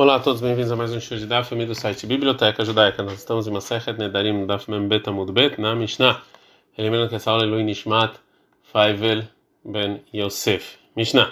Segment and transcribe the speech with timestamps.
[0.00, 3.02] Olá a todos, bem-vindos a mais um show de Daf, do site Biblioteca Judaica.
[3.02, 6.22] Nós estamos em Masechet Nedarim, Daf Mem Bet Amud Bet, na Mishnah.
[6.78, 8.14] Lembrando que essa aula é Lui Nishmat
[8.62, 9.24] Faivel
[9.62, 10.78] Ben Yosef.
[10.96, 11.30] Mishnah.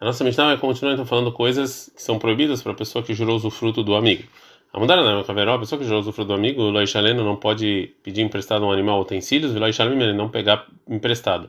[0.00, 3.14] A nossa Mishnah vai continuar então falando coisas que são proibidas para a pessoa que
[3.14, 4.24] jurou usufruto do amigo.
[4.72, 7.94] A mudar não, Caveró, a pessoa que jurou usufruto do amigo, o Loishaleno não pode
[8.02, 11.48] pedir emprestado um animal ou utensílios, o Loishalem ele não pegar emprestado.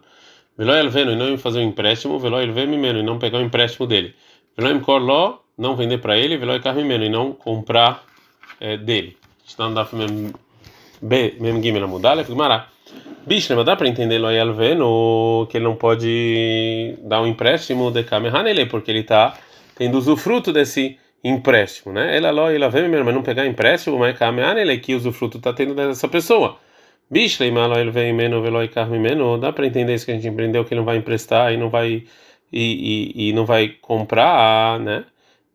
[0.56, 4.14] Veló Elveno e não fazer um empréstimo, Veló Elvemimeno e não pegar o empréstimo dele.
[4.56, 8.04] Veló Imkor Ló, não vender para ele, Veló Carmimeno e não comprar
[8.60, 9.18] é, dele.
[9.46, 9.94] Está no Daf
[11.02, 12.30] Mem Gimel Amudalef.
[13.26, 18.04] Bicho, mas dá para entender Ló Elveno que ele não pode dar um empréstimo de
[18.04, 19.38] Kamehanele, porque ele está
[19.76, 22.18] tendo usufruto desse empréstimo, né?
[22.18, 26.58] Ela Ló Elvemimeno, mas não pegar empréstimo, mas Kamehanele, que usufruto está tendo dessa pessoa.
[27.12, 29.38] Bishlei malo ele vem meno veloi carme meno.
[29.38, 31.70] Dá para entender isso que a gente empreendeu que ele não vai emprestar e não
[31.70, 32.04] vai
[32.52, 35.06] e, e, e não vai comprar, né?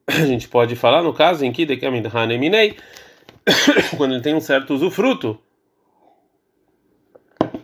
[0.09, 1.79] A gente pode falar no caso em que de
[2.13, 2.77] haneminei
[3.97, 5.39] quando ele tem um certo usufruto.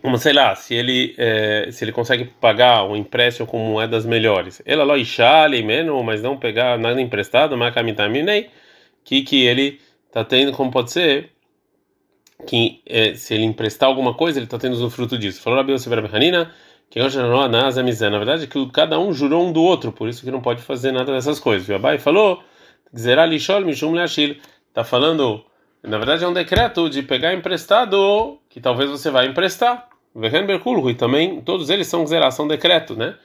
[0.01, 4.61] Como sei lá, se ele é, se ele consegue pagar um empréstimo com moedas melhores,
[4.65, 7.55] ela lo ishale meno, mas não pegar nada emprestado,
[9.03, 9.79] que que ele
[10.11, 11.31] tá tendo como pode ser
[12.47, 15.41] que é, se ele emprestar alguma coisa, ele está tendo usufruto disso.
[15.41, 15.93] Falou Rabi Yosef
[16.91, 16.99] que
[18.09, 20.61] na verdade é que cada um jurou um do outro, por isso que não pode
[20.61, 21.67] fazer nada dessas coisas.
[21.69, 22.43] O Abai falou,
[24.67, 25.41] está falando,
[25.81, 29.87] na verdade é um decreto de pegar emprestado que talvez você vai emprestar.
[30.89, 33.15] E também, todos eles são são decreto, né?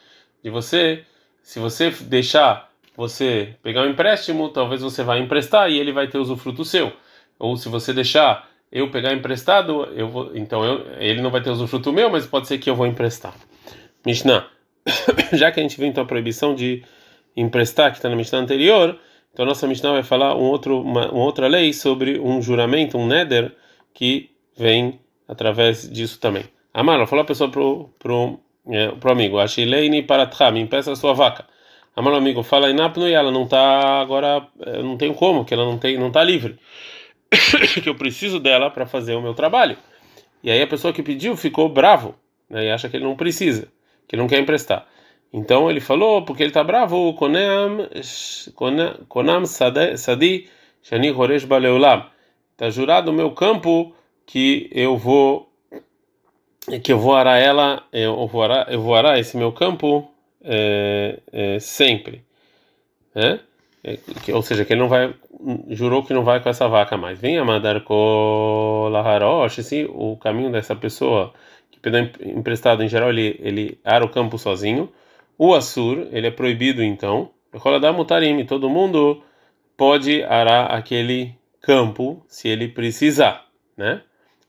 [0.45, 1.03] De você,
[1.43, 6.19] se você deixar você pegar um empréstimo, talvez você vai emprestar e ele vai ter
[6.19, 6.93] usufruto seu.
[7.37, 11.51] Ou se você deixar eu pegar emprestado, eu vou, então eu, ele não vai ter
[11.51, 13.35] usufruto meu, mas pode ser que eu vou emprestar.
[14.07, 14.49] Mishnah,
[15.35, 16.85] já que a gente viu então a proibição de
[17.37, 18.97] emprestar, que está na Mishnah anterior,
[19.33, 22.97] então a nossa Mishnah vai falar um outro, uma, uma outra lei sobre um juramento,
[22.97, 23.53] um neder,
[23.93, 26.45] que vem através disso também.
[26.73, 28.39] Amar, falou a pessoa pro, pro,
[28.71, 31.45] é, pro amigo, Ashileini paratcha, me empresta a sua vaca.
[31.97, 34.47] Amar, amigo, fala inapno e ela não está agora,
[34.85, 36.59] não tem como, que ela não tem, não está livre.
[37.83, 39.77] que eu preciso dela para fazer o meu trabalho.
[40.45, 42.15] E aí a pessoa que pediu ficou bravo,
[42.49, 43.69] né, e acha que ele não precisa,
[44.07, 44.87] que não quer emprestar.
[45.33, 47.89] Então ele falou, porque ele está bravo, Konam,
[49.09, 50.49] konam Sadi
[50.83, 52.07] Shani Horesh Baleulam.
[52.53, 53.95] Está jurado o meu campo
[54.25, 55.51] que eu vou
[56.83, 60.11] que eu vou arar ela, eu vou arar, eu vou arar esse meu campo
[60.43, 62.25] é, é, sempre,
[63.15, 63.41] né?
[63.85, 63.99] É,
[64.33, 65.15] ou seja, que ele não vai,
[65.69, 67.21] jurou que não vai com essa vaca mais.
[67.21, 71.33] Venha mandar com Laharosh, se o caminho dessa pessoa
[71.91, 74.93] pediu emprestado em geral, ele, ele ara o campo sozinho.
[75.39, 77.31] O Assur, ele é proibido então.
[77.55, 79.23] Roladar Mutarim, todo mundo
[79.77, 84.03] pode arar aquele campo se ele precisar, né?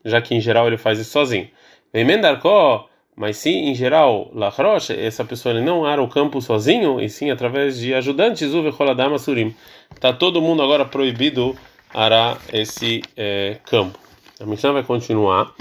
[0.03, 1.49] Já que em geral ele faz isso sozinho.
[1.93, 2.89] Vem Mendarkó
[3.19, 7.31] mas sim, em geral, Lachrosh, essa pessoa ele não ara o campo sozinho, e sim
[7.31, 9.55] através de ajudantes, Uvecholadama Surim.
[9.91, 11.57] Está todo mundo agora proibido
[11.91, 13.97] arar esse é, campo.
[14.39, 15.51] A missão vai continuar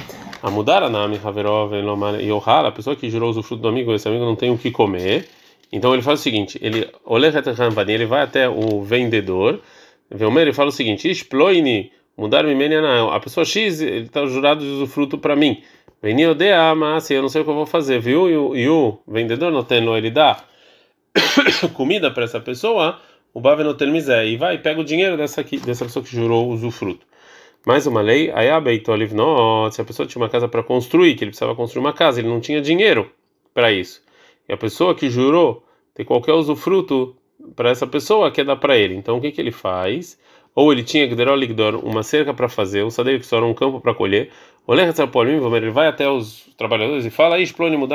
[0.42, 1.72] a mudar a nome Haverov
[2.20, 2.30] e
[2.66, 5.28] a pessoa que jurou o fruto do amigo, esse amigo não tem o que comer.
[5.72, 6.88] Então ele faz o seguinte: ele
[7.94, 9.60] ele vai até o vendedor,
[10.42, 12.44] ele fala o seguinte: Exploine, mudar
[13.10, 15.62] a pessoa X, ele está jurado de usufruto para mim.
[16.02, 18.30] Veni odeia, mas eu não sei o que eu vou fazer, viu?
[18.30, 20.44] E o, e o vendedor não tem, ele dá
[21.74, 23.00] comida para essa pessoa,
[23.32, 26.10] o Bave não tem miséria, e vai pega o dinheiro dessa, aqui, dessa pessoa que
[26.10, 27.06] jurou usufruto.
[27.66, 28.60] Mais uma lei, aí a
[29.72, 32.28] se a pessoa tinha uma casa para construir, que ele precisava construir uma casa, ele
[32.28, 33.10] não tinha dinheiro
[33.52, 34.00] para isso.
[34.48, 37.16] E a pessoa que jurou ter qualquer usufruto
[37.56, 38.94] para essa pessoa quer dar para ele.
[38.94, 40.16] Então o que que ele faz?
[40.54, 41.08] Ou ele tinha
[41.80, 44.30] uma cerca para fazer, o sadeiro que um campo para colher,
[45.56, 47.40] ele vai até os trabalhadores e fala: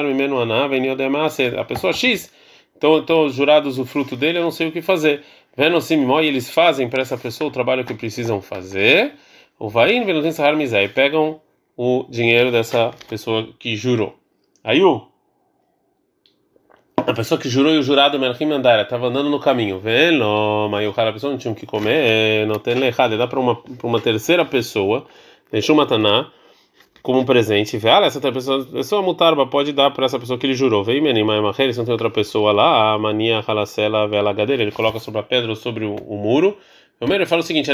[0.03, 2.29] me menu a pessoa X.
[2.75, 5.23] Então, então, os jurados, o fruto dele, eu não sei o que fazer.
[5.55, 9.13] Vendo assim, e eles fazem para essa pessoa o trabalho que precisam fazer.
[9.61, 11.39] O vai vendo e pegam
[11.77, 14.15] o dinheiro dessa pessoa que jurou.
[14.63, 15.07] Aí o
[16.97, 20.89] a pessoa que jurou e o jurado Melchim Mandara estava andando no caminho, vendo, mas
[20.89, 23.55] o cara a pessoa não tinha o que comer, não tem lechada, dá para uma
[23.55, 25.05] para uma terceira pessoa,
[25.51, 26.31] deixou mataná
[27.03, 27.77] como um presente.
[27.77, 30.83] Vê, ah, essa outra pessoa, pessoa mutarba pode dar para essa pessoa que ele jurou.
[30.83, 34.97] Vem, menina, se não tem outra pessoa lá, a mania halacela vela gadeira, ele coloca
[34.97, 36.57] sobre a pedra ou sobre o, o muro.
[37.01, 37.69] O Meir fala o seguinte: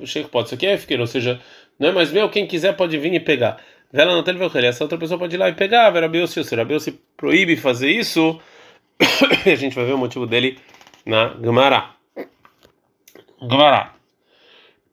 [0.00, 1.40] isso aqui é fiqueiro, ou seja,
[1.78, 3.60] não é mais meu, quem quiser pode vir e pegar.
[3.92, 5.90] Vela não tem essa outra pessoa pode ir lá e pegar.
[5.90, 8.40] Vera Biel, se o se proíbe fazer isso,
[9.44, 10.58] a gente vai ver o motivo dele
[11.04, 11.90] na Gemara.
[13.42, 13.94] Gamará.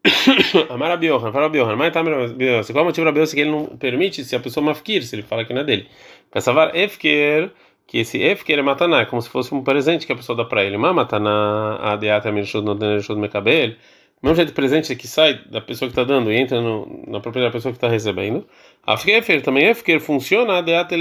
[0.70, 2.02] Amar Abiohan, fala Abiohan, mas tá.
[2.02, 5.24] Qual é o motivo Abiohan que ele não permite se a pessoa mafkir, se ele
[5.24, 5.88] fala que não é dele?
[6.32, 7.52] Passavar Efker,
[7.88, 10.44] que esse Efker é mataná, é como se fosse um presente que a pessoa dá
[10.44, 10.78] para ele.
[10.78, 13.76] Mas mataná, a deata mirshud no deneshud mekabel.
[14.22, 17.20] Mesmo jeito de presente que sai da pessoa que está dando e entra no, na
[17.20, 18.46] propriedade da pessoa que está recebendo.
[18.86, 20.96] A Efker também Efker funciona a deata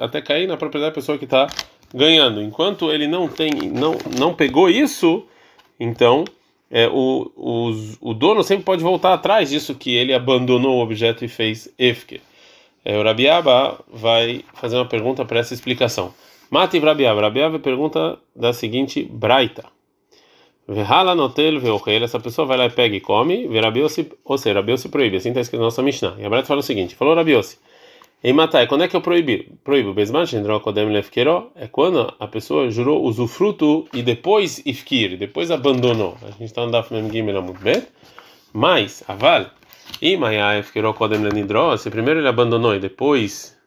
[0.00, 1.46] até cair na propriedade da pessoa que está
[1.94, 2.42] ganhando.
[2.42, 5.26] Enquanto ele não tem, não, não pegou isso,
[5.78, 6.24] então
[6.70, 11.24] é, o, o, o dono sempre pode voltar atrás disso que ele abandonou o objeto
[11.24, 12.20] e fez efke.
[12.84, 16.14] É, o Rabiaba vai fazer uma pergunta para essa explicação.
[16.50, 17.20] Mati Rabiaba.
[17.20, 19.64] Rabiaba pergunta da seguinte braita.
[20.66, 22.04] Verhala notel veochel.
[22.04, 23.46] Essa pessoa vai lá e pega e come.
[23.48, 25.16] Verabiosi, ou seja, Rabiosi proíbe.
[25.16, 26.16] Assim está escrito na nossa Mishnah.
[26.18, 27.58] E a braita fala o seguinte: falou Rabiosi.
[28.22, 29.50] Em Matai, quando é que eu proíbi?
[29.64, 29.94] Proíbo.
[29.94, 30.26] Besman
[30.62, 36.18] Kodem Lefkero é quando a pessoa jurou usufruto e depois ifkir, depois abandonou.
[36.22, 37.82] A gente está andando Mem Gimel muito bem.
[38.52, 39.46] Mas, aval,
[40.00, 43.58] e Maya Efkero Kodem Lenidro, se primeiro ele abandonou e depois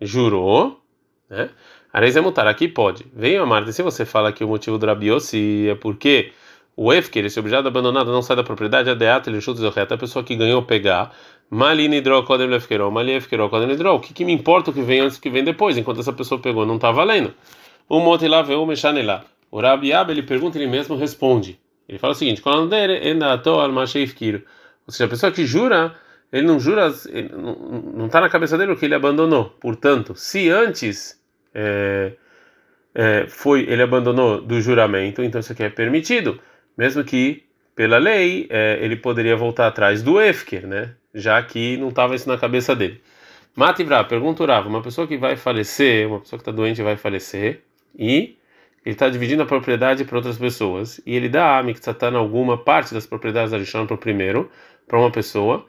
[0.00, 0.80] jurou,
[1.28, 1.50] né?
[1.92, 3.06] Areis é mutar, aqui pode.
[3.14, 6.32] Venha, Marta, se você fala que o motivo do Rabiossi é porque
[6.76, 10.22] o Efker, esse objeto abandonado, não sai da propriedade, a deata, ele chuta a pessoa
[10.22, 11.12] que ganhou pegar
[11.50, 13.94] Mali nidro kodem lefkerol, mali lefkerol kodem nidro.
[13.94, 15.78] O que, que me importa o que vem antes o que vem depois?
[15.78, 17.32] Enquanto essa pessoa pegou, não está valendo.
[17.88, 18.66] O motilá veio
[19.04, 19.24] lá.
[19.50, 21.58] O Rabiab, ele pergunta, ele mesmo responde.
[21.88, 22.42] Ele fala o seguinte:
[24.88, 25.94] Ou seja, a pessoa que jura,
[26.32, 29.50] ele não jura, ele não está na cabeça dele o que ele abandonou.
[29.60, 31.22] Portanto, se antes
[31.54, 32.12] é,
[32.94, 36.40] é, foi ele abandonou do juramento, então isso aqui é permitido,
[36.76, 37.44] mesmo que
[37.76, 40.94] pela lei é, ele poderia voltar atrás do Efker, né?
[41.14, 43.00] já que não estava isso na cabeça dele.
[43.54, 47.62] Mativra, pergunta uma pessoa que vai falecer, uma pessoa que está doente vai falecer,
[47.96, 48.38] e
[48.84, 52.94] ele está dividindo a propriedade para outras pessoas, e ele dá a Miktsatan alguma parte
[52.94, 54.50] das propriedades da Rishon para o primeiro,
[54.88, 55.66] para uma pessoa,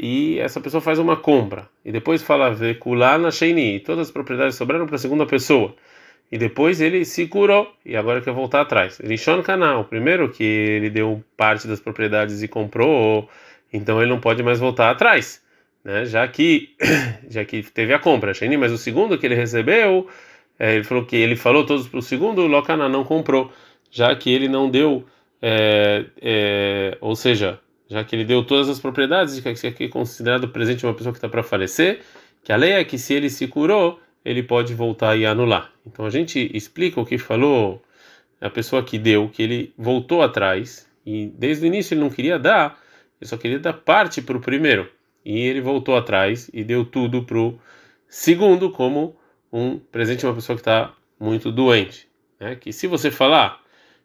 [0.00, 4.86] e essa pessoa faz uma compra, e depois fala, Vekulana Sheini, todas as propriedades sobraram
[4.86, 5.74] para a segunda pessoa,
[6.30, 8.98] e depois ele se curou, e agora quer voltar atrás.
[8.98, 13.28] Rishon Canal, primeiro que ele deu parte das propriedades e comprou,
[13.70, 15.42] então ele não pode mais voltar atrás,
[15.84, 16.06] né?
[16.06, 16.74] Já que
[17.28, 20.08] já que teve a compra, Sheni, mas o segundo que ele recebeu,
[20.58, 23.52] é, ele falou que ele falou todos para o segundo, o Lokana não comprou,
[23.90, 25.04] já que ele não deu,
[25.40, 27.60] é, é, ou seja,
[27.92, 30.94] já que ele deu todas as propriedades, que isso aqui é considerado presente de uma
[30.94, 32.00] pessoa que está para falecer,
[32.42, 35.70] que a lei é que se ele se curou, ele pode voltar e anular.
[35.86, 37.82] Então a gente explica o que falou
[38.40, 42.38] a pessoa que deu, que ele voltou atrás e desde o início ele não queria
[42.38, 42.80] dar
[43.22, 44.90] ele só queria dar parte para o primeiro.
[45.24, 47.56] E ele voltou atrás e deu tudo para o
[48.08, 49.14] segundo, como
[49.52, 52.08] um presente de uma pessoa que está muito doente.
[52.40, 52.56] Né?
[52.56, 53.62] Que se você falar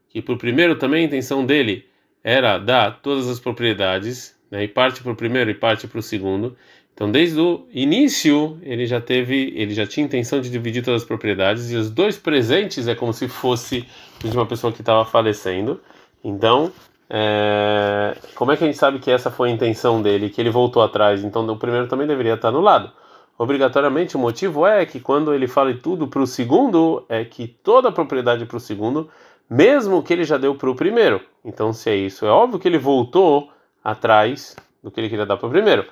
[0.08, 1.88] que para o primeiro também a intenção dele
[2.28, 4.66] era dar todas as propriedades, né?
[4.66, 6.58] e parte para o primeiro e parte para o segundo.
[6.94, 11.08] Então, desde o início, ele já teve, ele já tinha intenção de dividir todas as
[11.08, 13.88] propriedades, e os dois presentes é como se fosse
[14.20, 15.80] de uma pessoa que estava falecendo.
[16.22, 16.70] Então,
[17.10, 20.50] é, como é que a gente sabe que essa foi a intenção dele, que ele
[20.50, 21.24] voltou atrás?
[21.24, 22.92] Então o primeiro também deveria estar no lado.
[23.38, 27.88] Obrigatoriamente o motivo é que quando ele fala tudo para o segundo, é que toda
[27.88, 29.10] a propriedade para o segundo,
[29.50, 31.22] mesmo que ele já deu para o primeiro.
[31.44, 33.52] Então se é isso, é óbvio que ele voltou
[33.84, 35.86] atrás do que ele queria dar para o primeiro.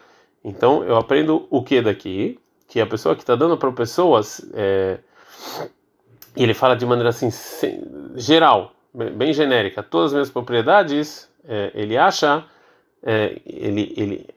[0.44, 2.40] Então eu aprendo o que daqui?
[2.68, 5.00] Que a pessoa que está dando para pessoas, é,
[6.36, 7.30] e ele fala de maneira assim
[8.16, 12.44] geral, bem genérica, todas as minhas propriedades, é, ele acha,
[13.04, 14.28] é, ele, ele,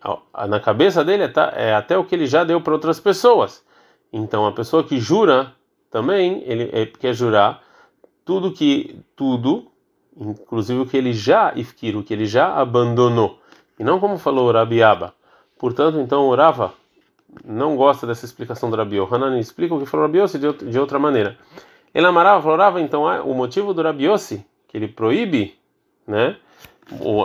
[0.49, 3.65] na cabeça dele é, tá, é até o que ele já deu para outras pessoas.
[4.13, 5.53] Então a pessoa que jura
[5.91, 7.63] também, ele é, quer jurar
[8.29, 9.69] tudo que tudo,
[10.15, 13.41] inclusive o que ele já ifkir, o que ele já abandonou.
[13.79, 15.15] E não como falou Rabiaba.
[15.59, 16.75] Portanto, então o Rava
[17.43, 20.99] não gosta dessa explicação do Rabi Hanan explica o que falou Rabi de, de outra
[20.99, 21.39] maneira.
[21.95, 25.55] Ele amarava, falava, então ah, o motivo do Rabiossi, que ele proíbe,
[26.07, 26.37] né?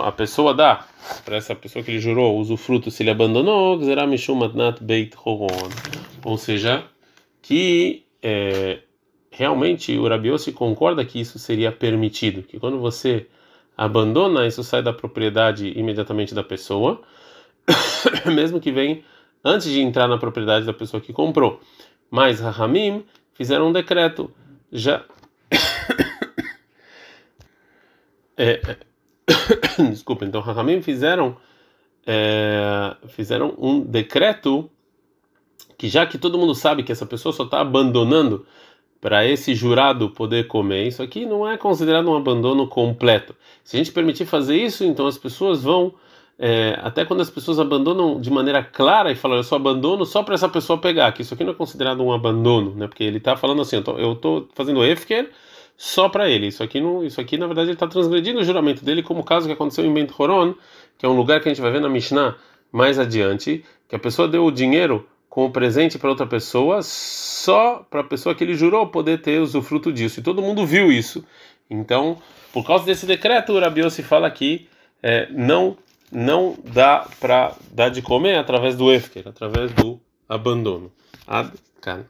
[0.02, 0.86] A pessoa dá
[1.22, 3.78] para essa pessoa que ele jurou usufruto se ele abandonou,
[6.24, 6.82] ou seja,
[7.42, 8.83] que é,
[9.36, 13.26] realmente o Rabiossi concorda que isso seria permitido, que quando você
[13.76, 17.02] abandona, isso sai da propriedade imediatamente da pessoa,
[18.32, 19.04] mesmo que vem
[19.44, 21.60] antes de entrar na propriedade da pessoa que comprou.
[22.08, 24.30] Mas Rahamim fizeram um decreto
[24.70, 25.04] já
[28.36, 28.76] é, é
[29.90, 31.36] desculpa, então Rahamim fizeram
[32.06, 34.70] é, fizeram um decreto
[35.76, 38.46] que já que todo mundo sabe que essa pessoa só está abandonando
[39.04, 43.36] para esse jurado poder comer, isso aqui não é considerado um abandono completo.
[43.62, 45.92] Se a gente permitir fazer isso, então as pessoas vão
[46.38, 50.22] é, até quando as pessoas abandonam de maneira clara e falam, eu só abandono só
[50.22, 52.86] para essa pessoa pegar, que isso aqui não é considerado um abandono, né?
[52.86, 55.28] Porque ele está falando assim, eu estou fazendo efker
[55.76, 56.46] só para ele.
[56.46, 59.24] Isso aqui não, isso aqui na verdade ele está transgredindo o juramento dele, como o
[59.24, 60.54] caso que aconteceu em Bent Horon,
[60.96, 62.36] que é um lugar que a gente vai ver na Mishnah
[62.72, 68.02] mais adiante, que a pessoa deu o dinheiro como presente para outra pessoa só para
[68.02, 70.20] a pessoa que ele jurou poder ter usufruto disso.
[70.20, 71.24] E todo mundo viu isso.
[71.68, 72.18] Então,
[72.52, 74.68] por causa desse decreto, o se fala que
[75.02, 75.76] é, não
[76.12, 79.98] não dá para dar de comer através do efker, através do
[80.28, 80.92] abandono.
[81.26, 81.50] Ad
[81.82, 82.04] -kan.